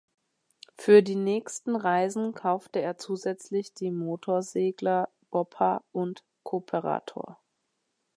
[0.79, 7.39] Für die nächsten Reisen kaufte er zusätzlich die Motorsegler "Bopha" und "Kooperator".